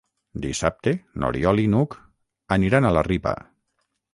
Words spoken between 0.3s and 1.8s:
Dissabte n'Oriol i